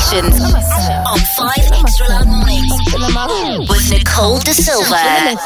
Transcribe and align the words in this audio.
Sessions 0.00 0.40
on 1.06 1.18
5 1.18 1.50
Extra 1.84 2.06
Loud 2.08 2.26
Mornings 2.26 3.68
with 3.68 3.90
Nicole 3.90 4.38
daSilva. 4.38 5.36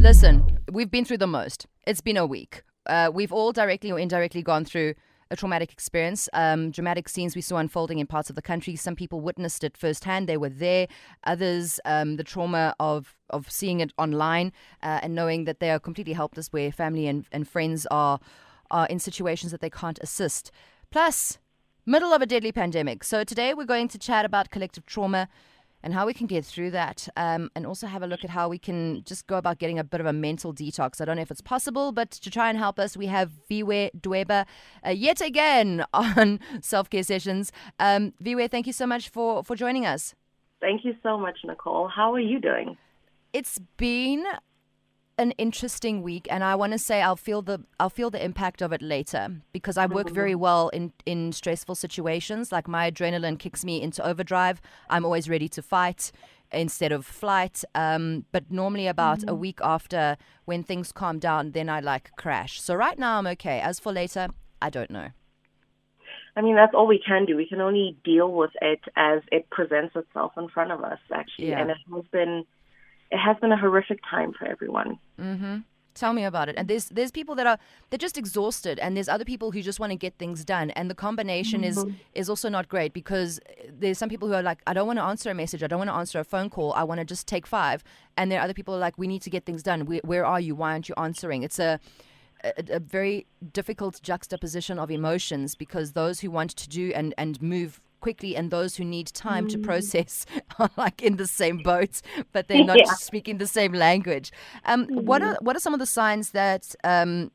Listen, 0.00 0.60
we've 0.70 0.92
been 0.92 1.04
through 1.04 1.18
the 1.18 1.26
most. 1.26 1.66
It's 1.88 2.00
been 2.00 2.16
a 2.16 2.24
week. 2.24 2.62
Uh, 2.86 3.10
we've 3.12 3.32
all 3.32 3.50
directly 3.50 3.90
or 3.90 3.98
indirectly 3.98 4.42
gone 4.42 4.64
through 4.64 4.94
a 5.32 5.34
traumatic 5.34 5.72
experience. 5.72 6.28
Um, 6.32 6.70
dramatic 6.70 7.08
scenes 7.08 7.34
we 7.34 7.42
saw 7.42 7.56
unfolding 7.56 7.98
in 7.98 8.06
parts 8.06 8.30
of 8.30 8.36
the 8.36 8.42
country. 8.42 8.76
Some 8.76 8.94
people 8.94 9.20
witnessed 9.20 9.64
it 9.64 9.76
firsthand; 9.76 10.28
they 10.28 10.36
were 10.36 10.48
there. 10.48 10.86
Others, 11.24 11.80
um, 11.84 12.14
the 12.14 12.22
trauma 12.22 12.76
of 12.78 13.16
of 13.30 13.50
seeing 13.50 13.80
it 13.80 13.92
online 13.98 14.52
uh, 14.84 15.00
and 15.02 15.16
knowing 15.16 15.46
that 15.46 15.58
they 15.58 15.72
are 15.72 15.80
completely 15.80 16.12
helpless, 16.12 16.52
where 16.52 16.70
family 16.70 17.08
and, 17.08 17.26
and 17.32 17.48
friends 17.48 17.88
are 17.90 18.20
are 18.70 18.86
in 18.86 18.98
situations 18.98 19.52
that 19.52 19.60
they 19.60 19.70
can't 19.70 19.98
assist. 20.00 20.50
Plus, 20.90 21.38
middle 21.84 22.12
of 22.12 22.22
a 22.22 22.26
deadly 22.26 22.52
pandemic. 22.52 23.04
So 23.04 23.24
today 23.24 23.54
we're 23.54 23.64
going 23.64 23.88
to 23.88 23.98
chat 23.98 24.24
about 24.24 24.50
collective 24.50 24.86
trauma 24.86 25.28
and 25.82 25.94
how 25.94 26.04
we 26.04 26.14
can 26.14 26.26
get 26.26 26.44
through 26.44 26.72
that, 26.72 27.08
um, 27.16 27.48
and 27.54 27.64
also 27.64 27.86
have 27.86 28.02
a 28.02 28.08
look 28.08 28.24
at 28.24 28.30
how 28.30 28.48
we 28.48 28.58
can 28.58 29.04
just 29.04 29.26
go 29.28 29.36
about 29.36 29.58
getting 29.58 29.78
a 29.78 29.84
bit 29.84 30.00
of 30.00 30.06
a 30.06 30.12
mental 30.12 30.52
detox. 30.52 31.00
I 31.00 31.04
don't 31.04 31.14
know 31.14 31.22
if 31.22 31.30
it's 31.30 31.40
possible, 31.40 31.92
but 31.92 32.10
to 32.10 32.30
try 32.30 32.48
and 32.48 32.58
help 32.58 32.80
us, 32.80 32.96
we 32.96 33.06
have 33.06 33.30
Viwe 33.48 33.90
Dweba 34.00 34.46
uh, 34.84 34.90
yet 34.90 35.20
again 35.20 35.84
on 35.92 36.40
self 36.60 36.90
care 36.90 37.04
sessions. 37.04 37.52
Um, 37.78 38.14
Viwe, 38.20 38.50
thank 38.50 38.66
you 38.66 38.72
so 38.72 38.86
much 38.86 39.08
for 39.08 39.44
for 39.44 39.54
joining 39.54 39.86
us. 39.86 40.14
Thank 40.60 40.84
you 40.84 40.94
so 41.02 41.18
much, 41.18 41.38
Nicole. 41.44 41.86
How 41.86 42.12
are 42.14 42.20
you 42.20 42.40
doing? 42.40 42.76
It's 43.32 43.60
been 43.76 44.24
an 45.18 45.30
interesting 45.32 46.02
week 46.02 46.26
and 46.30 46.44
I 46.44 46.54
want 46.54 46.72
to 46.72 46.78
say 46.78 47.00
I'll 47.00 47.16
feel 47.16 47.40
the 47.40 47.62
I'll 47.80 47.90
feel 47.90 48.10
the 48.10 48.22
impact 48.22 48.60
of 48.60 48.72
it 48.72 48.82
later 48.82 49.28
because 49.52 49.78
I 49.78 49.86
work 49.86 50.10
very 50.10 50.34
well 50.34 50.68
in 50.70 50.92
in 51.06 51.32
stressful 51.32 51.74
situations. 51.74 52.52
Like 52.52 52.68
my 52.68 52.90
adrenaline 52.90 53.38
kicks 53.38 53.64
me 53.64 53.80
into 53.80 54.06
overdrive. 54.06 54.60
I'm 54.90 55.04
always 55.04 55.28
ready 55.28 55.48
to 55.48 55.62
fight 55.62 56.12
instead 56.52 56.92
of 56.92 57.06
flight. 57.06 57.64
Um, 57.74 58.26
but 58.30 58.50
normally 58.50 58.86
about 58.86 59.24
a 59.28 59.34
week 59.34 59.58
after 59.62 60.16
when 60.44 60.62
things 60.62 60.92
calm 60.92 61.18
down 61.18 61.52
then 61.52 61.68
I 61.68 61.80
like 61.80 62.10
crash. 62.16 62.60
So 62.60 62.74
right 62.74 62.98
now 62.98 63.18
I'm 63.18 63.26
okay. 63.28 63.60
As 63.60 63.80
for 63.80 63.92
later 63.92 64.28
I 64.60 64.70
don't 64.70 64.90
know. 64.90 65.08
I 66.36 66.42
mean, 66.42 66.54
that's 66.54 66.74
all 66.74 66.86
we 66.86 66.98
can 67.04 67.24
do. 67.24 67.34
We 67.34 67.48
can 67.48 67.62
only 67.62 67.96
deal 68.04 68.30
with 68.30 68.50
it 68.60 68.80
as 68.94 69.22
it 69.32 69.48
presents 69.48 69.96
itself 69.96 70.32
in 70.36 70.48
front 70.48 70.70
of 70.70 70.84
us, 70.84 70.98
actually. 71.10 71.48
Yeah. 71.48 71.62
And 71.62 71.70
it 71.70 71.78
has 71.90 72.04
been, 72.12 72.44
it 73.10 73.18
has 73.18 73.36
been 73.40 73.52
a 73.52 73.56
horrific 73.56 74.00
time 74.08 74.32
for 74.32 74.46
everyone. 74.46 74.98
Mm-hmm. 75.20 75.58
Tell 75.94 76.12
me 76.12 76.24
about 76.24 76.50
it. 76.50 76.56
And 76.58 76.68
there's 76.68 76.86
there's 76.90 77.10
people 77.10 77.34
that 77.36 77.46
are 77.46 77.58
they're 77.88 77.96
just 77.96 78.18
exhausted, 78.18 78.78
and 78.78 78.94
there's 78.94 79.08
other 79.08 79.24
people 79.24 79.50
who 79.50 79.62
just 79.62 79.80
want 79.80 79.92
to 79.92 79.96
get 79.96 80.18
things 80.18 80.44
done. 80.44 80.70
And 80.72 80.90
the 80.90 80.94
combination 80.94 81.64
is 81.64 81.82
is 82.14 82.28
also 82.28 82.50
not 82.50 82.68
great 82.68 82.92
because 82.92 83.40
there's 83.66 83.96
some 83.96 84.10
people 84.10 84.28
who 84.28 84.34
are 84.34 84.42
like, 84.42 84.60
I 84.66 84.74
don't 84.74 84.86
want 84.86 84.98
to 84.98 85.04
answer 85.04 85.30
a 85.30 85.34
message, 85.34 85.62
I 85.62 85.66
don't 85.66 85.78
want 85.78 85.88
to 85.88 85.94
answer 85.94 86.20
a 86.20 86.24
phone 86.24 86.50
call, 86.50 86.74
I 86.74 86.84
want 86.84 86.98
to 86.98 87.04
just 87.06 87.26
take 87.26 87.46
five. 87.46 87.82
And 88.18 88.30
there 88.30 88.40
are 88.40 88.44
other 88.44 88.52
people 88.52 88.74
who 88.74 88.78
are 88.78 88.80
like, 88.80 88.98
we 88.98 89.06
need 89.06 89.22
to 89.22 89.30
get 89.30 89.46
things 89.46 89.62
done. 89.62 89.86
Where, 89.86 90.00
where 90.04 90.26
are 90.26 90.40
you? 90.40 90.54
Why 90.54 90.72
aren't 90.72 90.90
you 90.90 90.94
answering? 90.98 91.42
It's 91.42 91.58
a 91.58 91.80
a, 92.44 92.52
a 92.70 92.80
very 92.80 93.26
difficult 93.52 94.00
juxtaposition 94.02 94.78
of 94.78 94.90
emotions 94.90 95.54
because 95.54 95.92
those 95.92 96.20
who 96.20 96.30
want 96.30 96.50
to 96.50 96.68
do 96.68 96.92
and, 96.94 97.14
and 97.16 97.40
move 97.40 97.80
quickly 98.06 98.36
and 98.36 98.50
those 98.50 98.76
who 98.78 98.84
need 98.84 99.08
time 99.28 99.46
to 99.48 99.58
process 99.58 100.26
are 100.60 100.70
like 100.76 101.02
in 101.08 101.16
the 101.16 101.26
same 101.26 101.58
boat, 101.70 101.94
but 102.32 102.46
they're 102.46 102.66
not 102.72 102.78
Yeah. 102.78 102.94
speaking 103.08 103.38
the 103.38 103.46
same 103.60 103.72
language. 103.72 104.30
Um, 104.64 104.80
What 105.10 105.22
are 105.22 105.36
what 105.46 105.56
are 105.56 105.60
some 105.66 105.74
of 105.74 105.80
the 105.80 105.90
signs 106.00 106.30
that 106.30 106.62
um, 106.84 107.30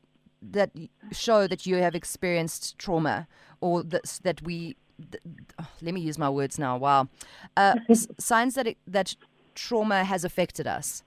that 0.54 0.70
show 1.10 1.46
that 1.52 1.66
you 1.66 1.76
have 1.82 1.94
experienced 2.02 2.62
trauma 2.78 3.16
or 3.60 3.82
that 3.92 4.20
that 4.26 4.38
we? 4.48 4.56
th- 5.12 5.22
oh, 5.60 5.68
let 5.82 5.92
me 5.94 6.00
use 6.10 6.18
my 6.18 6.30
words 6.38 6.58
now. 6.58 6.78
Wow, 6.86 7.00
uh, 7.62 7.74
s- 7.90 8.08
signs 8.32 8.54
that 8.54 8.66
it, 8.66 8.76
that 8.86 9.08
trauma 9.54 9.98
has 10.12 10.24
affected 10.24 10.66
us. 10.78 11.02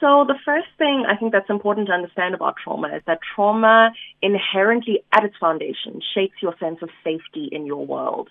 So 0.00 0.24
the 0.32 0.38
first 0.48 0.70
thing 0.78 0.96
I 1.12 1.14
think 1.18 1.32
that's 1.32 1.50
important 1.50 1.86
to 1.88 1.92
understand 1.92 2.34
about 2.34 2.54
trauma 2.64 2.88
is 2.96 3.02
that 3.06 3.18
trauma 3.34 3.90
inherently 4.22 4.96
at 5.12 5.24
its 5.24 5.36
foundation 5.38 5.92
shapes 6.14 6.36
your 6.44 6.54
sense 6.58 6.78
of 6.82 6.88
safety 7.04 7.44
in 7.52 7.66
your 7.66 7.84
world. 7.94 8.28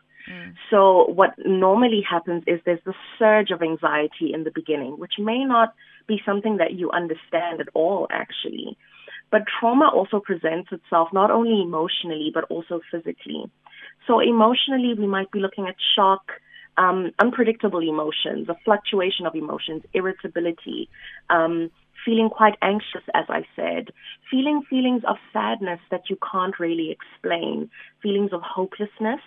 So 0.70 1.06
what 1.10 1.34
normally 1.46 2.02
happens 2.08 2.44
is 2.48 2.60
there's 2.66 2.84
this 2.86 2.96
surge 3.18 3.52
of 3.52 3.62
anxiety 3.62 4.34
in 4.34 4.44
the 4.44 4.52
beginning, 4.52 5.00
which 5.00 5.14
may 5.18 5.44
not 5.46 5.74
be 6.08 6.22
something 6.26 6.58
that 6.58 6.74
you 6.74 6.92
understand 6.92 7.62
at 7.62 7.70
all 7.74 8.08
actually. 8.12 8.78
But 9.32 9.44
trauma 9.60 9.90
also 9.94 10.20
presents 10.20 10.72
itself 10.72 11.10
not 11.14 11.32
only 11.32 11.62
emotionally 11.62 12.32
but 12.34 12.46
also 12.46 12.82
physically. 12.92 13.50
So 14.08 14.20
emotionally 14.20 14.94
we 14.94 15.08
might 15.08 15.32
be 15.32 15.40
looking 15.40 15.68
at 15.68 15.76
shock, 15.96 16.32
um, 16.78 17.12
unpredictable 17.20 17.80
emotions, 17.80 18.50
a 18.50 18.56
fluctuation 18.66 19.26
of 19.26 19.36
emotions, 19.36 19.84
irritability, 19.94 20.90
um, 21.30 21.70
feeling 22.06 22.30
quite 22.30 22.56
anxious, 22.62 23.04
as 23.14 23.26
I 23.30 23.46
said, 23.56 23.90
feeling 24.32 24.64
feelings 24.70 25.04
of 25.08 25.18
sadness 25.34 25.80
that 25.92 26.10
you 26.10 26.18
can't 26.32 26.58
really 26.60 26.92
explain, 26.92 27.70
feelings 28.02 28.32
of 28.32 28.42
hopelessness, 28.42 29.20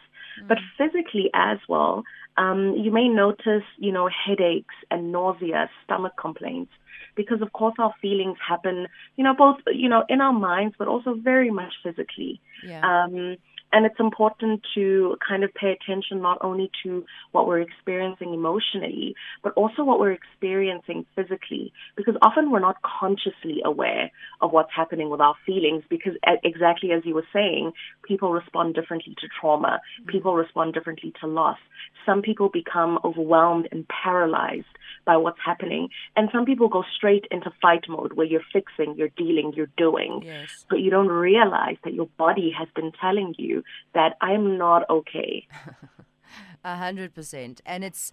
but 0.48 0.59
physically 0.78 1.31
as 1.34 1.59
well. 1.69 2.04
Um, 2.37 2.75
you 2.76 2.91
may 2.91 3.09
notice, 3.09 3.65
you 3.78 3.93
know, 3.93 4.09
headaches 4.09 4.75
and 4.91 5.12
nausea, 5.12 5.69
stomach 5.84 6.15
complaints, 6.19 6.72
because 7.15 7.43
of 7.43 7.53
course 7.53 7.75
our 7.78 7.93
feelings 8.00 8.38
happen, 8.47 8.88
you 9.16 9.25
know, 9.25 9.34
both, 9.34 9.56
you 9.66 9.88
know, 9.88 10.04
in 10.09 10.20
our 10.20 10.32
minds, 10.32 10.75
but 10.78 10.88
also 10.88 11.15
very 11.15 11.50
much 11.50 11.75
physically. 11.82 12.41
Yeah. 12.66 12.81
Um, 13.04 13.37
and 13.72 13.87
it's 13.87 13.99
important 13.99 14.60
to 14.75 15.16
kind 15.27 15.44
of 15.44 15.53
pay 15.55 15.72
attention 15.72 16.21
not 16.21 16.38
only 16.43 16.71
to 16.83 17.05
what 17.33 17.47
we're 17.47 17.60
experiencing 17.60 18.34
emotionally, 18.34 19.15
but 19.43 19.53
also 19.55 19.83
what 19.83 19.99
we're 19.99 20.12
experiencing 20.12 21.06
physically, 21.16 21.72
because 21.97 22.15
often 22.22 22.50
we're 22.50 22.61
not 22.61 22.77
consciously 22.82 23.61
aware 23.65 24.11
of 24.41 24.53
what's 24.53 24.72
happening 24.75 25.11
with 25.11 25.21
our 25.21 25.34
feelings, 25.47 25.82
because 25.88 26.12
exactly 26.44 26.93
as 26.93 27.03
you 27.05 27.15
were 27.15 27.27
saying, 27.32 27.72
people 28.03 28.32
respond 28.32 28.75
differently 28.75 29.15
to 29.21 29.28
trauma, 29.41 29.81
people 30.06 30.34
respond 30.34 30.75
differently 30.75 31.12
to 31.21 31.27
loss. 31.27 31.59
Some 32.05 32.22
people 32.22 32.49
become 32.49 32.99
overwhelmed 33.05 33.69
and 33.72 33.87
paralyzed 33.88 34.66
by 35.05 35.16
what's 35.16 35.38
happening, 35.44 35.88
and 36.16 36.28
some 36.32 36.44
people 36.44 36.69
go 36.69 36.84
straight 36.97 37.27
into 37.31 37.50
fight 37.61 37.84
mode 37.88 38.12
where 38.12 38.27
you're 38.27 38.43
fixing, 38.53 38.94
you're 38.97 39.09
dealing, 39.16 39.53
you're 39.56 39.71
doing 39.77 40.22
Yes. 40.25 40.65
but 40.69 40.81
you 40.81 40.91
don't 40.91 41.09
realize 41.09 41.77
that 41.84 41.94
your 41.94 42.06
body 42.19 42.50
has 42.56 42.69
been 42.75 42.93
telling 43.00 43.34
you 43.38 43.62
that 43.95 44.17
I'm 44.21 44.59
not 44.59 44.89
okay. 44.91 45.47
A 46.65 46.77
hundred 46.77 47.15
percent, 47.15 47.61
and 47.67 47.83
it's 47.84 48.12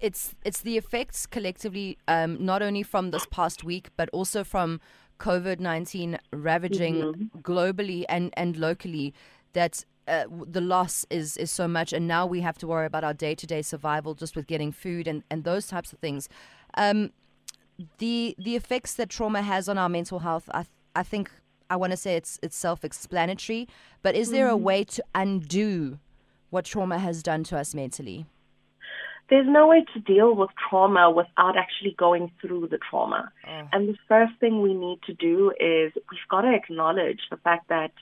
it's 0.00 0.34
it's 0.44 0.60
the 0.62 0.76
effects 0.76 1.26
collectively, 1.26 1.98
um, 2.08 2.44
not 2.44 2.62
only 2.62 2.82
from 2.82 3.10
this 3.10 3.26
past 3.30 3.64
week, 3.64 3.88
but 3.96 4.08
also 4.12 4.44
from 4.44 4.80
COVID 5.18 5.60
nineteen 5.60 6.18
ravaging 6.32 7.30
globally 7.42 8.04
and 8.08 8.32
and 8.36 8.56
locally. 8.56 9.14
That 9.52 9.84
uh, 10.06 10.24
the 10.46 10.60
loss 10.60 11.06
is 11.10 11.36
is 11.36 11.50
so 11.50 11.66
much, 11.66 11.92
and 11.92 12.06
now 12.06 12.26
we 12.26 12.40
have 12.40 12.58
to 12.58 12.66
worry 12.66 12.86
about 12.86 13.04
our 13.04 13.14
day 13.14 13.34
to 13.34 13.46
day 13.46 13.62
survival 13.62 14.14
just 14.14 14.36
with 14.36 14.46
getting 14.46 14.72
food 14.72 15.06
and 15.06 15.22
and 15.30 15.44
those 15.44 15.66
types 15.66 15.92
of 15.92 15.98
things. 15.98 16.28
Um, 16.74 17.12
the 17.98 18.34
the 18.38 18.56
effects 18.56 18.94
that 18.94 19.08
trauma 19.08 19.42
has 19.42 19.68
on 19.68 19.78
our 19.78 19.88
mental 19.88 20.20
health, 20.20 20.48
I 20.52 20.66
I 20.94 21.02
think 21.02 21.30
I 21.70 21.76
want 21.76 21.92
to 21.92 21.96
say 21.96 22.16
it's 22.16 22.38
it's 22.42 22.56
self 22.56 22.84
explanatory. 22.84 23.68
But 24.02 24.14
is 24.14 24.30
there 24.30 24.48
a 24.48 24.58
mm. 24.58 24.60
way 24.60 24.84
to 24.84 25.04
undo 25.14 25.98
what 26.50 26.64
trauma 26.64 26.98
has 26.98 27.22
done 27.22 27.44
to 27.44 27.58
us 27.58 27.74
mentally? 27.74 28.26
There's 29.30 29.46
no 29.48 29.68
way 29.68 29.84
to 29.94 30.00
deal 30.00 30.34
with 30.34 30.50
trauma 30.68 31.08
without 31.08 31.56
actually 31.56 31.94
going 31.96 32.32
through 32.40 32.66
the 32.66 32.78
trauma. 32.78 33.30
Oh. 33.46 33.68
And 33.72 33.88
the 33.88 33.96
first 34.08 34.32
thing 34.40 34.60
we 34.60 34.74
need 34.74 34.98
to 35.06 35.14
do 35.14 35.52
is 35.60 35.92
we've 35.94 36.28
got 36.28 36.40
to 36.40 36.52
acknowledge 36.52 37.20
the 37.30 37.36
fact 37.36 37.68
that 37.68 37.92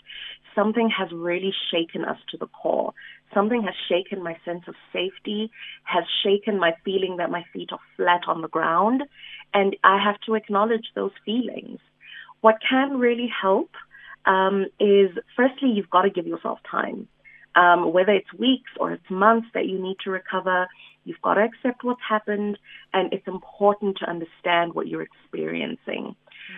something 0.54 0.88
has 0.88 1.12
really 1.12 1.53
shaken 1.71 2.06
us 2.06 2.16
to 2.30 2.38
the 2.38 2.47
core. 2.47 2.94
Something 3.34 3.62
has 3.64 3.74
shaken 3.91 4.22
my 4.22 4.38
sense 4.42 4.64
of 4.68 4.74
safety, 4.91 5.50
has 5.84 6.04
shaken 6.24 6.59
my 6.59 6.72
feeling 6.82 7.18
that 7.18 7.30
my 7.30 7.44
feet 7.53 7.72
are 7.72 7.78
flat 7.97 8.22
on 8.26 8.41
the 8.41 8.48
ground, 8.48 9.03
and 9.53 9.76
I 9.84 10.03
have 10.03 10.18
to 10.22 10.34
acknowledge 10.34 10.86
those 10.94 11.12
feelings. 11.26 11.78
What 12.40 12.56
can 12.68 12.98
really 12.98 13.30
help 13.42 13.70
um, 14.26 14.66
is 14.78 15.10
firstly, 15.36 15.70
you've 15.70 15.90
got 15.90 16.02
to 16.02 16.10
give 16.10 16.26
yourself 16.26 16.58
time. 16.70 17.08
Um, 17.54 17.92
whether 17.92 18.12
it's 18.12 18.32
weeks 18.34 18.70
or 18.78 18.92
it's 18.92 19.10
months 19.10 19.48
that 19.54 19.66
you 19.66 19.82
need 19.82 19.96
to 20.04 20.10
recover, 20.10 20.68
you've 21.04 21.20
got 21.22 21.34
to 21.34 21.42
accept 21.42 21.82
what's 21.82 22.00
happened, 22.08 22.58
and 22.92 23.12
it's 23.12 23.26
important 23.26 23.96
to 23.98 24.08
understand 24.08 24.74
what 24.74 24.86
you're 24.86 25.02
experiencing. 25.02 26.14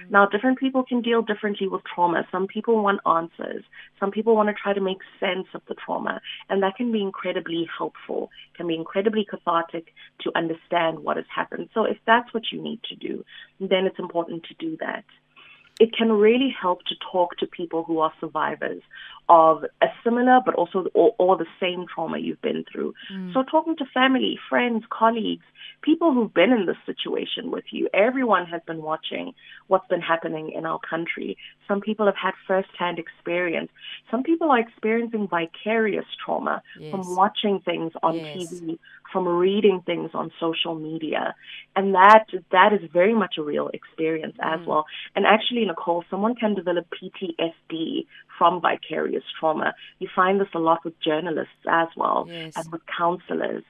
Now, 0.08 0.26
different 0.26 0.58
people 0.58 0.84
can 0.84 1.00
deal 1.00 1.22
differently 1.22 1.68
with 1.68 1.82
trauma. 1.84 2.26
Some 2.30 2.46
people 2.46 2.82
want 2.82 3.00
answers. 3.06 3.64
Some 3.98 4.10
people 4.10 4.36
want 4.36 4.48
to 4.48 4.54
try 4.54 4.72
to 4.72 4.80
make 4.80 4.98
sense 5.18 5.46
of 5.54 5.62
the 5.68 5.74
trauma, 5.74 6.20
and 6.48 6.62
that 6.62 6.76
can 6.76 6.92
be 6.92 7.02
incredibly 7.02 7.68
helpful, 7.78 8.30
can 8.56 8.66
be 8.66 8.74
incredibly 8.74 9.24
cathartic 9.24 9.92
to 10.20 10.32
understand 10.36 11.00
what 11.00 11.16
has 11.16 11.26
happened. 11.34 11.68
So, 11.74 11.84
if 11.84 11.98
that's 12.06 12.32
what 12.34 12.44
you 12.52 12.62
need 12.62 12.82
to 12.84 12.96
do, 12.96 13.24
then 13.58 13.86
it's 13.86 13.98
important 13.98 14.44
to 14.44 14.54
do 14.54 14.76
that. 14.80 15.04
It 15.80 15.96
can 15.96 16.12
really 16.12 16.54
help 16.60 16.80
to 16.84 16.94
talk 17.10 17.38
to 17.38 17.46
people 17.46 17.82
who 17.84 17.98
are 18.00 18.12
survivors 18.20 18.82
of 19.30 19.64
a 19.80 19.86
similar 20.04 20.40
but 20.44 20.54
also 20.54 20.86
or, 20.92 21.14
or 21.18 21.38
the 21.38 21.46
same 21.58 21.86
trauma 21.92 22.18
you've 22.18 22.42
been 22.42 22.64
through. 22.70 22.92
Mm. 23.12 23.32
So 23.32 23.42
talking 23.42 23.76
to 23.76 23.84
family, 23.94 24.38
friends, 24.48 24.84
colleagues, 24.90 25.44
people 25.82 26.12
who've 26.12 26.32
been 26.32 26.52
in 26.52 26.66
this 26.66 26.76
situation 26.84 27.50
with 27.50 27.64
you. 27.70 27.88
Everyone 27.94 28.44
has 28.46 28.60
been 28.66 28.82
watching 28.82 29.32
what's 29.68 29.86
been 29.88 30.00
happening 30.00 30.52
in 30.54 30.66
our 30.66 30.78
country. 30.78 31.38
Some 31.66 31.80
people 31.80 32.06
have 32.06 32.16
had 32.16 32.32
firsthand 32.46 32.98
experience. 32.98 33.70
Some 34.10 34.22
people 34.22 34.50
are 34.50 34.58
experiencing 34.58 35.28
vicarious 35.28 36.06
trauma 36.24 36.62
yes. 36.78 36.90
from 36.90 37.16
watching 37.16 37.60
things 37.64 37.92
on 38.02 38.16
yes. 38.16 38.36
TV, 38.36 38.78
from 39.12 39.26
reading 39.26 39.80
things 39.86 40.10
on 40.12 40.30
social 40.40 40.74
media. 40.74 41.34
And 41.76 41.94
that 41.94 42.26
that 42.50 42.72
is 42.72 42.80
very 42.92 43.14
much 43.14 43.36
a 43.38 43.42
real 43.42 43.68
experience 43.72 44.36
as 44.42 44.60
mm. 44.60 44.66
well. 44.66 44.86
And 45.14 45.24
actually, 45.24 45.64
Nicole, 45.70 46.05
someone 46.11 46.34
can 46.34 46.55
develop 46.55 46.87
PTSD 46.90 48.06
from 48.37 48.61
vicarious 48.61 49.25
trauma. 49.38 49.75
You 49.99 50.08
find 50.14 50.40
this 50.40 50.49
a 50.55 50.58
lot 50.58 50.84
with 50.84 50.99
journalists 51.00 51.64
as 51.69 51.88
well 51.96 52.26
yes. 52.28 52.52
and 52.56 52.70
with 52.72 52.82
counselors. 52.99 53.64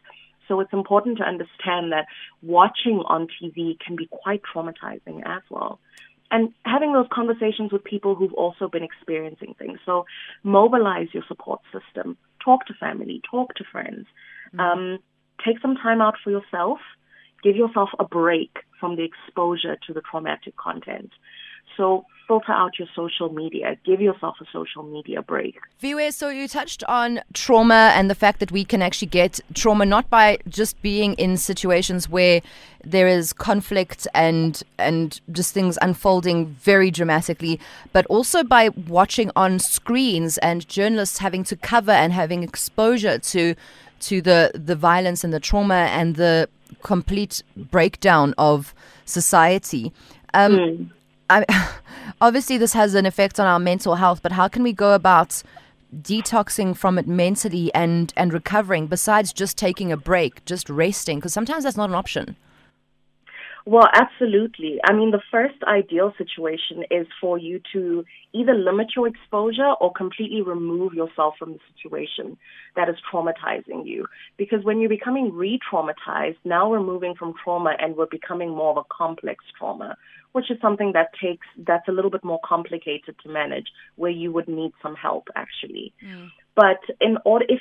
So 0.48 0.60
it's 0.60 0.72
important 0.72 1.18
to 1.18 1.24
understand 1.24 1.92
that 1.92 2.06
watching 2.42 3.02
on 3.06 3.28
TV 3.28 3.78
can 3.78 3.94
be 3.94 4.08
quite 4.10 4.42
traumatizing 4.52 5.22
as 5.24 5.42
well. 5.48 5.78
And 6.32 6.52
having 6.64 6.92
those 6.92 7.06
conversations 7.12 7.72
with 7.72 7.84
people 7.84 8.14
who've 8.14 8.34
also 8.34 8.68
been 8.68 8.82
experiencing 8.82 9.54
things. 9.58 9.78
So 9.84 10.06
mobilize 10.42 11.08
your 11.12 11.24
support 11.26 11.60
system, 11.72 12.16
talk 12.44 12.66
to 12.66 12.74
family, 12.74 13.20
talk 13.30 13.54
to 13.56 13.64
friends, 13.70 14.06
mm-hmm. 14.54 14.60
um, 14.60 14.98
take 15.44 15.60
some 15.60 15.76
time 15.76 16.00
out 16.00 16.14
for 16.22 16.30
yourself, 16.30 16.78
give 17.42 17.56
yourself 17.56 17.90
a 17.98 18.04
break 18.04 18.58
from 18.78 18.96
the 18.96 19.04
exposure 19.04 19.76
to 19.86 19.92
the 19.92 20.00
traumatic 20.00 20.56
content. 20.56 21.10
So 21.76 22.04
filter 22.30 22.52
out 22.52 22.78
your 22.78 22.86
social 22.94 23.28
media. 23.28 23.76
Give 23.84 24.00
yourself 24.00 24.36
a 24.40 24.44
social 24.52 24.84
media 24.84 25.20
break. 25.20 25.56
Viwe, 25.82 26.14
so 26.14 26.28
you 26.28 26.46
touched 26.46 26.84
on 26.84 27.20
trauma 27.32 27.90
and 27.96 28.08
the 28.08 28.14
fact 28.14 28.38
that 28.38 28.52
we 28.52 28.64
can 28.64 28.82
actually 28.82 29.08
get 29.08 29.40
trauma 29.54 29.84
not 29.84 30.08
by 30.08 30.38
just 30.48 30.80
being 30.80 31.14
in 31.14 31.36
situations 31.36 32.08
where 32.08 32.40
there 32.84 33.08
is 33.08 33.32
conflict 33.32 34.06
and 34.14 34.62
and 34.78 35.20
just 35.32 35.52
things 35.52 35.76
unfolding 35.82 36.46
very 36.70 36.88
dramatically, 36.92 37.58
but 37.92 38.06
also 38.06 38.44
by 38.44 38.68
watching 38.86 39.32
on 39.34 39.58
screens 39.58 40.38
and 40.38 40.68
journalists 40.68 41.18
having 41.18 41.42
to 41.42 41.56
cover 41.56 41.90
and 41.90 42.12
having 42.12 42.44
exposure 42.44 43.18
to 43.18 43.56
to 44.08 44.22
the 44.22 44.52
the 44.54 44.76
violence 44.76 45.24
and 45.24 45.32
the 45.32 45.40
trauma 45.40 45.88
and 45.98 46.14
the 46.14 46.48
complete 46.84 47.42
breakdown 47.56 48.34
of 48.38 48.72
society. 49.04 49.92
Um, 50.32 50.52
mm. 50.52 50.90
I, 51.30 51.70
obviously, 52.20 52.58
this 52.58 52.74
has 52.74 52.94
an 52.94 53.06
effect 53.06 53.40
on 53.40 53.46
our 53.46 53.58
mental 53.58 53.94
health, 53.94 54.20
but 54.22 54.32
how 54.32 54.48
can 54.48 54.62
we 54.62 54.72
go 54.72 54.94
about 54.94 55.42
detoxing 55.96 56.76
from 56.76 56.98
it 56.98 57.06
mentally 57.06 57.72
and, 57.74 58.12
and 58.16 58.32
recovering 58.32 58.86
besides 58.86 59.32
just 59.32 59.56
taking 59.56 59.90
a 59.90 59.96
break, 59.96 60.44
just 60.44 60.68
resting? 60.68 61.18
Because 61.18 61.32
sometimes 61.32 61.64
that's 61.64 61.76
not 61.76 61.88
an 61.88 61.94
option. 61.94 62.36
Well, 63.66 63.88
absolutely. 63.94 64.78
I 64.84 64.92
mean, 64.92 65.10
the 65.10 65.22
first 65.30 65.56
ideal 65.64 66.12
situation 66.16 66.84
is 66.90 67.06
for 67.20 67.38
you 67.38 67.60
to 67.72 68.04
either 68.32 68.54
limit 68.54 68.88
your 68.96 69.06
exposure 69.06 69.72
or 69.80 69.92
completely 69.92 70.42
remove 70.42 70.94
yourself 70.94 71.34
from 71.38 71.52
the 71.52 71.58
situation 71.74 72.36
that 72.76 72.88
is 72.88 72.96
traumatizing 73.12 73.86
you. 73.86 74.06
Because 74.36 74.64
when 74.64 74.80
you're 74.80 74.88
becoming 74.88 75.32
re 75.34 75.58
traumatized, 75.70 76.38
now 76.44 76.70
we're 76.70 76.82
moving 76.82 77.14
from 77.14 77.34
trauma 77.42 77.74
and 77.78 77.96
we're 77.96 78.06
becoming 78.06 78.50
more 78.50 78.70
of 78.70 78.76
a 78.78 78.94
complex 78.94 79.44
trauma 79.58 79.96
which 80.32 80.50
is 80.50 80.56
something 80.60 80.92
that 80.92 81.08
takes 81.20 81.46
that's 81.66 81.88
a 81.88 81.92
little 81.92 82.10
bit 82.10 82.22
more 82.22 82.38
complicated 82.44 83.16
to 83.22 83.28
manage, 83.28 83.66
where 83.96 84.10
you 84.10 84.32
would 84.32 84.48
need 84.48 84.72
some 84.82 84.94
help 84.94 85.28
actually. 85.34 85.92
Mm. 86.04 86.30
But 86.54 86.80
in 87.00 87.18
order, 87.24 87.46
if 87.48 87.60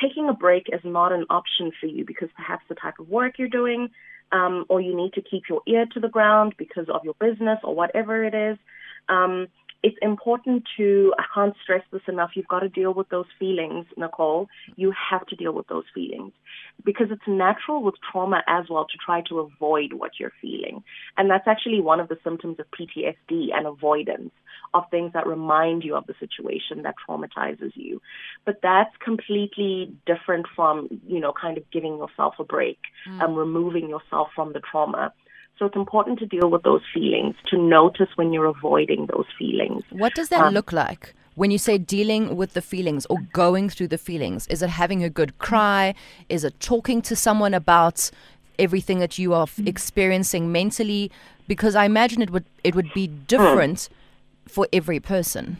taking 0.00 0.28
a 0.28 0.32
break 0.32 0.66
is 0.72 0.80
not 0.84 1.12
an 1.12 1.24
option 1.30 1.72
for 1.80 1.86
you 1.86 2.04
because 2.04 2.28
perhaps 2.36 2.64
the 2.68 2.74
type 2.74 2.98
of 2.98 3.08
work 3.08 3.34
you're 3.38 3.48
doing, 3.48 3.88
um, 4.32 4.64
or 4.68 4.80
you 4.80 4.96
need 4.96 5.12
to 5.14 5.22
keep 5.22 5.48
your 5.48 5.62
ear 5.66 5.86
to 5.86 6.00
the 6.00 6.08
ground 6.08 6.54
because 6.56 6.88
of 6.88 7.04
your 7.04 7.14
business 7.14 7.58
or 7.64 7.74
whatever 7.74 8.24
it 8.24 8.34
is, 8.34 8.58
um, 9.08 9.48
it's 9.82 9.96
important 10.02 10.64
to, 10.76 11.14
I 11.18 11.24
can't 11.34 11.54
stress 11.62 11.82
this 11.90 12.02
enough, 12.06 12.30
you've 12.34 12.48
got 12.48 12.60
to 12.60 12.68
deal 12.68 12.92
with 12.92 13.08
those 13.08 13.26
feelings, 13.38 13.86
Nicole. 13.96 14.48
You 14.76 14.92
have 15.10 15.26
to 15.28 15.36
deal 15.36 15.52
with 15.52 15.68
those 15.68 15.84
feelings 15.94 16.32
because 16.84 17.08
it's 17.10 17.26
natural 17.26 17.82
with 17.82 17.94
trauma 18.12 18.42
as 18.46 18.66
well 18.68 18.84
to 18.84 18.98
try 19.04 19.22
to 19.28 19.40
avoid 19.40 19.94
what 19.94 20.12
you're 20.18 20.32
feeling. 20.40 20.82
And 21.16 21.30
that's 21.30 21.48
actually 21.48 21.80
one 21.80 22.00
of 22.00 22.08
the 22.08 22.18
symptoms 22.22 22.58
of 22.58 22.66
PTSD 22.70 23.48
and 23.54 23.66
avoidance 23.66 24.32
of 24.74 24.84
things 24.90 25.12
that 25.14 25.26
remind 25.26 25.82
you 25.82 25.96
of 25.96 26.06
the 26.06 26.14
situation 26.20 26.82
that 26.82 26.94
traumatizes 27.08 27.72
you. 27.74 28.00
But 28.44 28.60
that's 28.62 28.94
completely 29.02 29.94
different 30.06 30.46
from, 30.54 31.00
you 31.06 31.20
know, 31.20 31.32
kind 31.32 31.56
of 31.56 31.70
giving 31.70 31.96
yourself 31.96 32.34
a 32.38 32.44
break 32.44 32.78
mm. 33.08 33.22
and 33.22 33.36
removing 33.36 33.88
yourself 33.88 34.28
from 34.34 34.52
the 34.52 34.60
trauma. 34.60 35.12
So 35.58 35.66
it's 35.66 35.76
important 35.76 36.18
to 36.20 36.26
deal 36.26 36.50
with 36.50 36.62
those 36.62 36.80
feelings, 36.92 37.34
to 37.50 37.58
notice 37.58 38.08
when 38.16 38.32
you're 38.32 38.46
avoiding 38.46 39.06
those 39.06 39.26
feelings. 39.38 39.82
What 39.90 40.14
does 40.14 40.30
that 40.30 40.40
um, 40.40 40.54
look 40.54 40.72
like? 40.72 41.14
When 41.34 41.50
you 41.50 41.58
say 41.58 41.76
dealing 41.78 42.36
with 42.36 42.54
the 42.54 42.62
feelings 42.62 43.06
or 43.06 43.18
going 43.32 43.68
through 43.68 43.88
the 43.88 43.98
feelings, 43.98 44.46
is 44.48 44.62
it 44.62 44.70
having 44.70 45.04
a 45.04 45.10
good 45.10 45.38
cry? 45.38 45.94
Is 46.28 46.44
it 46.44 46.58
talking 46.60 47.02
to 47.02 47.14
someone 47.14 47.54
about 47.54 48.10
everything 48.58 48.98
that 49.00 49.18
you 49.18 49.34
are 49.34 49.42
f- 49.42 49.58
experiencing 49.66 50.50
mentally? 50.50 51.10
Because 51.46 51.74
I 51.74 51.84
imagine 51.84 52.22
it 52.22 52.30
would 52.30 52.46
it 52.64 52.74
would 52.74 52.92
be 52.94 53.06
different 53.06 53.88
for 54.46 54.66
every 54.72 55.00
person. 55.00 55.58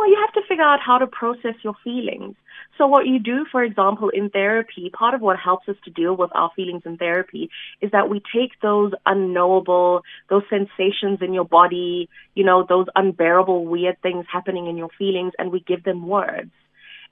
Well, 0.00 0.08
you 0.08 0.16
have 0.18 0.32
to 0.32 0.48
figure 0.48 0.64
out 0.64 0.80
how 0.80 0.96
to 0.96 1.06
process 1.06 1.56
your 1.62 1.74
feelings. 1.84 2.34
So 2.78 2.86
what 2.86 3.06
you 3.06 3.18
do, 3.18 3.44
for 3.52 3.62
example, 3.62 4.08
in 4.08 4.30
therapy, 4.30 4.88
part 4.88 5.12
of 5.12 5.20
what 5.20 5.38
helps 5.38 5.68
us 5.68 5.76
to 5.84 5.90
deal 5.90 6.16
with 6.16 6.30
our 6.34 6.50
feelings 6.56 6.84
in 6.86 6.96
therapy 6.96 7.50
is 7.82 7.90
that 7.90 8.08
we 8.08 8.22
take 8.34 8.58
those 8.62 8.92
unknowable, 9.04 10.00
those 10.30 10.44
sensations 10.48 11.18
in 11.20 11.34
your 11.34 11.44
body, 11.44 12.08
you 12.34 12.44
know, 12.44 12.64
those 12.66 12.86
unbearable, 12.96 13.66
weird 13.66 14.00
things 14.00 14.24
happening 14.32 14.68
in 14.68 14.78
your 14.78 14.88
feelings, 14.96 15.34
and 15.38 15.52
we 15.52 15.60
give 15.60 15.84
them 15.84 16.08
words. 16.08 16.50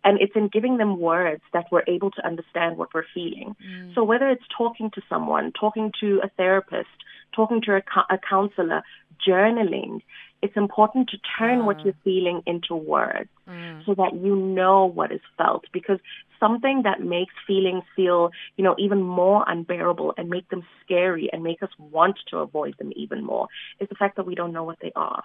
And 0.02 0.18
it's 0.22 0.34
in 0.34 0.48
giving 0.48 0.78
them 0.78 0.98
words 0.98 1.42
that 1.52 1.66
we're 1.70 1.84
able 1.86 2.10
to 2.12 2.26
understand 2.26 2.78
what 2.78 2.94
we're 2.94 3.04
feeling. 3.12 3.54
Mm. 3.62 3.94
So 3.94 4.02
whether 4.02 4.30
it's 4.30 4.44
talking 4.56 4.90
to 4.94 5.02
someone, 5.10 5.52
talking 5.52 5.92
to 6.00 6.22
a 6.24 6.30
therapist, 6.38 6.88
talking 7.36 7.60
to 7.66 7.72
a, 7.72 7.82
a 8.08 8.16
counselor, 8.16 8.82
journaling, 9.28 10.00
it's 10.42 10.56
important 10.56 11.08
to 11.10 11.18
turn 11.38 11.66
what 11.66 11.84
you're 11.84 11.94
feeling 12.04 12.42
into 12.46 12.74
words 12.74 13.28
mm. 13.48 13.84
so 13.84 13.94
that 13.94 14.14
you 14.14 14.36
know 14.36 14.86
what 14.86 15.10
is 15.12 15.20
felt 15.36 15.64
because 15.72 15.98
something 16.38 16.82
that 16.84 17.02
makes 17.02 17.34
feelings 17.46 17.82
feel, 17.96 18.30
you 18.56 18.64
know, 18.64 18.74
even 18.78 19.02
more 19.02 19.44
unbearable 19.46 20.14
and 20.16 20.28
make 20.28 20.48
them 20.48 20.62
scary 20.84 21.28
and 21.32 21.42
make 21.42 21.62
us 21.62 21.70
want 21.78 22.16
to 22.28 22.38
avoid 22.38 22.76
them 22.78 22.92
even 22.94 23.24
more 23.24 23.48
is 23.80 23.88
the 23.88 23.94
fact 23.94 24.16
that 24.16 24.26
we 24.26 24.34
don't 24.34 24.52
know 24.52 24.64
what 24.64 24.78
they 24.80 24.92
are. 24.94 25.24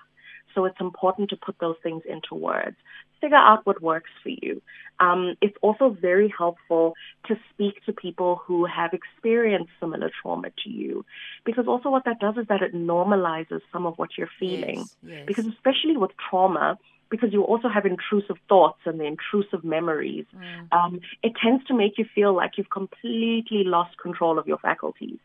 So 0.53 0.65
it's 0.65 0.79
important 0.79 1.29
to 1.29 1.37
put 1.37 1.55
those 1.59 1.75
things 1.83 2.03
into 2.07 2.35
words. 2.35 2.77
Figure 3.21 3.37
out 3.37 3.65
what 3.65 3.81
works 3.81 4.09
for 4.21 4.29
you. 4.29 4.61
Um, 4.99 5.35
it's 5.41 5.57
also 5.61 5.89
very 5.89 6.33
helpful 6.37 6.93
to 7.27 7.35
speak 7.51 7.83
to 7.85 7.93
people 7.93 8.41
who 8.45 8.65
have 8.65 8.93
experienced 8.93 9.71
similar 9.79 10.11
trauma 10.21 10.49
to 10.63 10.69
you, 10.69 11.05
because 11.45 11.67
also 11.67 11.89
what 11.89 12.05
that 12.05 12.19
does 12.19 12.37
is 12.37 12.47
that 12.47 12.61
it 12.61 12.73
normalizes 12.75 13.61
some 13.71 13.85
of 13.85 13.97
what 13.97 14.11
you're 14.17 14.29
feeling. 14.39 14.79
Yes, 14.79 14.95
yes. 15.03 15.23
Because 15.25 15.47
especially 15.47 15.97
with 15.97 16.11
trauma, 16.29 16.77
because 17.09 17.31
you 17.31 17.43
also 17.43 17.69
have 17.69 17.85
intrusive 17.85 18.37
thoughts 18.49 18.79
and 18.85 18.99
the 18.99 19.05
intrusive 19.05 19.63
memories, 19.63 20.25
mm. 20.35 20.73
um, 20.77 20.99
it 21.21 21.33
tends 21.41 21.63
to 21.65 21.73
make 21.73 21.97
you 21.97 22.05
feel 22.13 22.33
like 22.33 22.57
you've 22.57 22.71
completely 22.71 23.63
lost 23.63 23.97
control 23.97 24.39
of 24.39 24.47
your 24.47 24.57
faculties. 24.57 25.19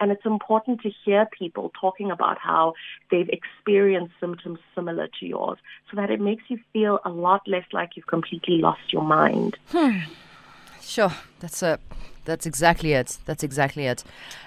And 0.00 0.10
it's 0.10 0.26
important 0.26 0.80
to 0.82 0.90
hear 1.04 1.26
people 1.26 1.72
talking 1.80 2.10
about 2.10 2.38
how 2.38 2.74
they've 3.10 3.28
experienced 3.28 4.14
symptoms 4.20 4.58
similar 4.74 5.08
to 5.20 5.26
yours 5.26 5.58
so 5.90 5.96
that 5.96 6.10
it 6.10 6.20
makes 6.20 6.44
you 6.48 6.58
feel 6.72 6.98
a 7.04 7.10
lot 7.10 7.42
less 7.46 7.64
like 7.72 7.90
you've 7.96 8.06
completely 8.06 8.58
lost 8.58 8.92
your 8.92 9.02
mind. 9.02 9.56
Hmm. 9.70 9.98
Sure. 10.80 11.12
That's 11.40 11.62
a 11.62 11.78
that's 12.24 12.46
exactly 12.46 12.92
it. 12.94 13.18
That's 13.26 13.42
exactly 13.42 13.86
it. 13.86 14.02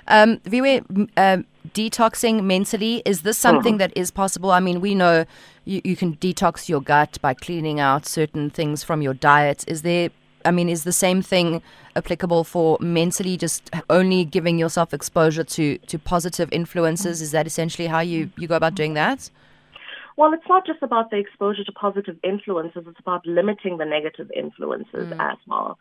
Um, 0.08 0.38
Viwe, 0.40 1.10
uh, 1.16 1.38
detoxing 1.74 2.44
mentally, 2.44 3.02
is 3.06 3.22
this 3.22 3.38
something 3.38 3.76
mm. 3.76 3.80
that 3.80 3.94
is 3.96 4.10
possible? 4.10 4.52
I 4.52 4.60
mean, 4.60 4.82
we 4.82 4.96
know 4.96 5.26
you, 5.66 5.82
you 5.84 5.96
can 5.96 6.16
detox 6.16 6.68
your 6.68 6.82
gut 6.82 7.20
by 7.22 7.34
cleaning 7.34 7.80
out 7.80 8.06
certain 8.06 8.50
things 8.50 8.84
from 8.84 9.02
your 9.02 9.14
diet. 9.14 9.64
Is 9.68 9.84
there 9.84 10.10
I 10.48 10.52
mean, 10.52 10.70
is 10.70 10.84
the 10.84 10.94
same 10.94 11.22
thing 11.22 11.62
applicable 11.96 12.44
for 12.44 12.78
mentally 12.80 13.36
just 13.38 13.70
only 13.90 14.24
giving 14.24 14.58
yourself 14.58 14.94
exposure 14.94 15.44
to, 15.44 15.78
to 15.78 16.00
positive 16.00 16.50
influences? 16.52 17.22
Is 17.22 17.32
that 17.32 17.46
essentially 17.46 17.88
how 17.88 18.00
you, 18.00 18.32
you 18.38 18.48
go 18.48 18.56
about 18.56 18.76
doing 18.76 18.94
that? 18.94 19.30
Well, 20.16 20.34
it's 20.34 20.48
not 20.50 20.66
just 20.66 20.82
about 20.82 21.12
the 21.12 21.18
exposure 21.18 21.64
to 21.64 21.72
positive 21.72 22.18
influences, 22.24 22.86
it's 22.88 23.00
about 23.00 23.26
limiting 23.28 23.78
the 23.78 23.86
negative 23.86 24.32
influences 24.36 25.14
mm. 25.14 25.32
as 25.32 25.38
well. 25.46 25.78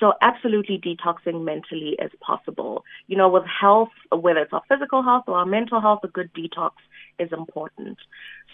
So 0.00 0.14
absolutely 0.20 0.78
detoxing 0.78 1.44
mentally 1.44 1.96
is 2.00 2.10
possible. 2.20 2.84
You 3.06 3.16
know, 3.16 3.28
with 3.28 3.44
health, 3.46 3.90
whether 4.10 4.40
it's 4.40 4.52
our 4.52 4.62
physical 4.68 5.02
health 5.02 5.24
or 5.28 5.38
our 5.38 5.46
mental 5.46 5.80
health, 5.80 6.00
a 6.02 6.08
good 6.08 6.30
detox 6.34 6.72
is 7.18 7.32
important. 7.32 7.98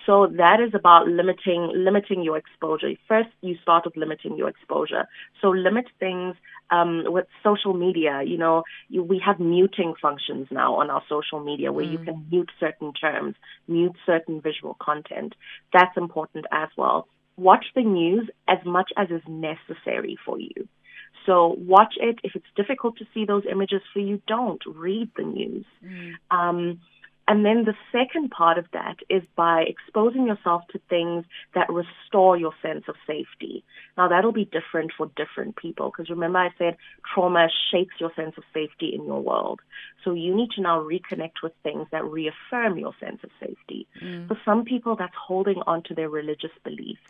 So 0.06 0.26
that 0.36 0.60
is 0.60 0.74
about 0.74 1.06
limiting 1.06 1.72
limiting 1.74 2.22
your 2.22 2.36
exposure. 2.36 2.90
First, 3.06 3.28
you 3.40 3.56
start 3.62 3.84
with 3.84 3.96
limiting 3.96 4.36
your 4.36 4.48
exposure. 4.48 5.06
So 5.40 5.48
limit 5.48 5.86
things 6.00 6.34
um, 6.70 7.04
with 7.06 7.26
social 7.42 7.74
media. 7.74 8.22
You 8.24 8.38
know, 8.38 8.64
you, 8.88 9.02
we 9.02 9.22
have 9.24 9.38
muting 9.38 9.94
functions 10.00 10.48
now 10.50 10.74
on 10.80 10.90
our 10.90 11.02
social 11.08 11.40
media 11.40 11.72
where 11.72 11.84
mm. 11.84 11.92
you 11.92 11.98
can 11.98 12.26
mute 12.30 12.50
certain 12.58 12.92
terms, 12.92 13.36
mute 13.68 13.96
certain 14.04 14.40
visual 14.40 14.76
content. 14.80 15.34
That's 15.72 15.96
important 15.96 16.46
as 16.50 16.68
well. 16.76 17.06
Watch 17.36 17.66
the 17.74 17.82
news 17.82 18.28
as 18.48 18.58
much 18.64 18.90
as 18.96 19.08
is 19.10 19.22
necessary 19.28 20.18
for 20.24 20.38
you. 20.38 20.68
So 21.26 21.54
watch 21.58 21.94
it. 22.00 22.18
If 22.24 22.34
it's 22.34 22.46
difficult 22.56 22.98
to 22.98 23.06
see 23.14 23.24
those 23.24 23.44
images 23.50 23.82
for 23.92 24.00
you, 24.00 24.20
don't 24.26 24.62
read 24.66 25.10
the 25.16 25.22
news. 25.22 25.64
Mm. 25.84 26.12
Um, 26.30 26.80
and 27.28 27.44
then 27.44 27.64
the 27.64 27.74
second 27.92 28.30
part 28.30 28.58
of 28.58 28.66
that 28.72 28.96
is 29.08 29.22
by 29.36 29.62
exposing 29.62 30.26
yourself 30.26 30.62
to 30.72 30.80
things 30.88 31.24
that 31.54 31.68
restore 31.70 32.36
your 32.36 32.52
sense 32.60 32.84
of 32.88 32.96
safety. 33.06 33.64
Now, 33.96 34.08
that'll 34.08 34.32
be 34.32 34.44
different 34.44 34.92
for 34.96 35.10
different 35.16 35.56
people 35.56 35.90
because 35.90 36.10
remember, 36.10 36.38
I 36.38 36.50
said 36.58 36.76
trauma 37.14 37.48
shakes 37.70 37.94
your 38.00 38.12
sense 38.16 38.36
of 38.36 38.44
safety 38.52 38.92
in 38.94 39.04
your 39.04 39.20
world. 39.20 39.60
So 40.04 40.14
you 40.14 40.34
need 40.34 40.50
to 40.56 40.62
now 40.62 40.80
reconnect 40.80 41.42
with 41.42 41.52
things 41.62 41.86
that 41.92 42.04
reaffirm 42.04 42.76
your 42.76 42.94
sense 42.98 43.20
of 43.22 43.30
safety. 43.38 43.86
Mm. 44.02 44.26
For 44.26 44.36
some 44.44 44.64
people, 44.64 44.96
that's 44.96 45.14
holding 45.14 45.62
on 45.66 45.84
to 45.84 45.94
their 45.94 46.08
religious 46.08 46.52
beliefs. 46.64 47.00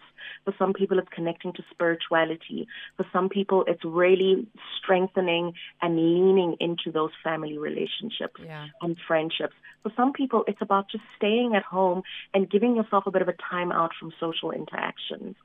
For 0.44 0.54
some 0.58 0.72
people, 0.72 0.99
it's 0.99 1.08
connecting 1.08 1.52
to 1.52 1.62
spirituality. 1.70 2.66
For 2.96 3.06
some 3.12 3.28
people, 3.28 3.64
it's 3.66 3.84
really 3.84 4.46
strengthening 4.78 5.52
and 5.80 5.96
leaning 5.96 6.56
into 6.58 6.90
those 6.92 7.11
family 7.22 7.58
relationships 7.58 8.40
yeah. 8.44 8.66
and 8.80 8.96
friendships. 9.06 9.54
For 9.82 9.92
some 9.96 10.12
people, 10.12 10.44
it's 10.49 10.61
about 10.61 10.90
just 10.90 11.04
staying 11.16 11.54
at 11.54 11.62
home 11.62 12.02
and 12.34 12.50
giving 12.50 12.76
yourself 12.76 13.06
a 13.06 13.11
bit 13.11 13.22
of 13.22 13.28
a 13.28 13.34
time 13.50 13.70
out 13.70 13.92
from 13.99 14.12
social 14.18 14.50
interactions. 14.50 15.37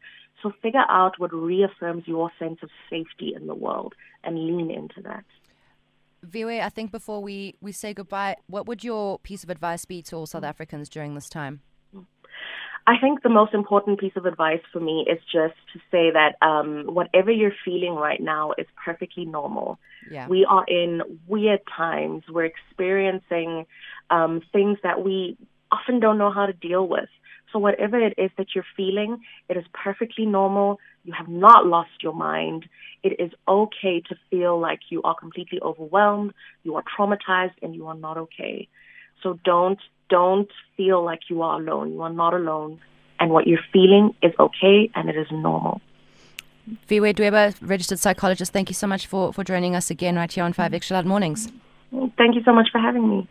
So 0.42 0.52
figure 0.62 0.86
out 0.90 1.20
what 1.20 1.34
reaffirms 1.34 2.04
your 2.08 2.32
sense 2.38 2.60
of 2.62 2.70
safety 2.90 3.34
in 3.36 3.48
the 3.48 3.56
world 3.56 3.96
and 4.24 4.36
lean 4.36 4.70
into 4.72 5.02
that. 5.04 5.26
Viwe, 6.26 6.62
I 6.62 6.70
think 6.70 6.92
before 6.92 7.22
we, 7.22 7.56
we 7.62 7.72
say 7.72 7.94
goodbye, 7.94 8.36
what 8.48 8.66
would 8.66 8.84
your 8.84 9.20
piece 9.20 9.44
of 9.44 9.50
advice 9.50 9.86
be 9.86 10.02
to 10.04 10.16
all 10.16 10.26
South 10.26 10.44
mm. 10.44 10.50
Africans 10.50 10.90
during 10.90 11.16
this 11.16 11.30
time? 11.30 11.62
I 12.88 12.98
think 13.02 13.22
the 13.22 13.30
most 13.30 13.54
important 13.54 14.00
piece 14.00 14.14
of 14.16 14.26
advice 14.26 14.62
for 14.72 14.80
me 14.80 15.06
is 15.10 15.20
just 15.26 15.56
to 15.74 15.80
say 15.92 16.10
that 16.12 16.36
um, 16.42 16.86
whatever 16.86 17.30
you're 17.30 17.52
feeling 17.66 17.96
right 17.96 18.22
now 18.22 18.54
is 18.58 18.66
perfectly 18.84 19.26
normal. 19.26 19.78
Yeah. 20.10 20.30
We 20.30 20.46
are 20.46 20.64
in 20.66 21.02
weird 21.28 21.60
times. 21.76 22.24
We're 22.30 22.46
experiencing 22.46 23.66
um, 24.10 24.42
things 24.54 24.78
that 24.84 25.04
we 25.04 25.38
often 25.70 26.00
don't 26.00 26.18
know 26.18 26.32
how 26.32 26.46
to 26.46 26.54
deal 26.54 26.88
with. 26.88 27.10
So 27.52 27.60
whatever 27.60 28.00
it 28.00 28.14
is 28.18 28.32
that 28.38 28.48
you're 28.56 28.66
feeling, 28.78 29.20
it 29.50 29.58
is 29.58 29.66
perfectly 29.74 30.26
normal. 30.26 30.80
You 31.04 31.12
have 31.12 31.28
not 31.28 31.66
lost 31.66 32.02
your 32.02 32.14
mind. 32.14 32.70
It 33.04 33.20
is 33.20 33.32
okay 33.50 34.02
to 34.08 34.16
feel 34.30 34.58
like 34.60 34.80
you 34.90 35.02
are 35.04 35.16
completely 35.16 35.60
overwhelmed, 35.62 36.34
you 36.64 36.76
are 36.76 36.84
traumatized, 36.98 37.56
and 37.62 37.76
you 37.76 37.88
are 37.88 37.96
not 37.96 38.18
okay. 38.18 38.70
So 39.24 39.40
don't 39.44 39.80
don't 40.10 40.50
feel 40.76 41.04
like 41.04 41.30
you 41.30 41.42
are 41.42 41.60
alone. 41.60 41.94
You 41.94 42.02
are 42.02 42.14
not 42.14 42.34
alone. 42.34 42.80
And 43.20 43.32
what 43.32 43.48
you're 43.48 43.60
feeling 43.74 44.14
is 44.22 44.34
okay 44.40 44.90
and 44.94 45.10
it 45.10 45.18
is 45.18 45.28
normal. 45.32 45.82
Viwe 46.90 47.16
Dweba, 47.16 47.56
registered 47.62 48.00
psychologist, 48.00 48.52
thank 48.52 48.70
you 48.70 48.76
so 48.76 48.88
much 48.88 49.08
for, 49.08 49.32
for 49.32 49.44
joining 49.44 49.76
us 49.76 49.90
again 49.90 50.16
right 50.16 50.32
here 50.32 50.44
on 50.44 50.54
5 50.54 50.74
Extra 50.74 50.98
Loud 50.98 51.06
Mornings. 51.06 51.50
Thank 52.18 52.36
you 52.36 52.44
so 52.44 52.54
much 52.54 52.68
for 52.72 52.80
having 52.80 53.10
me. 53.10 53.28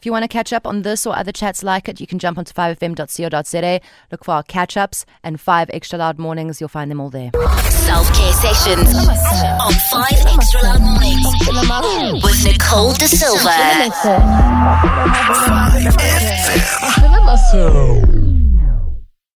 If 0.00 0.06
you 0.06 0.12
want 0.12 0.22
to 0.22 0.28
catch 0.28 0.50
up 0.54 0.66
on 0.66 0.80
this 0.80 1.06
or 1.06 1.14
other 1.14 1.30
chats 1.30 1.62
like 1.62 1.86
it, 1.86 2.00
you 2.00 2.06
can 2.06 2.18
jump 2.18 2.38
onto 2.38 2.54
5fm.co.za, 2.54 3.80
look 4.10 4.24
for 4.24 4.32
our 4.32 4.42
catch 4.42 4.78
ups, 4.78 5.04
and 5.22 5.38
5 5.38 5.68
Extra 5.74 5.98
Loud 5.98 6.18
Mornings. 6.18 6.58
You'll 6.58 6.70
find 6.70 6.90
them 6.90 7.02
all 7.02 7.10
there. 7.10 7.30
Self 7.68 8.10
care 8.14 8.32
sessions 8.32 8.94
on 8.96 9.74
5 9.74 10.06
Extra 10.10 10.62
Loud 10.62 10.80
Mornings 10.80 12.24
with 12.24 12.42
Nicole 12.46 12.94
daSilva. 12.94 13.50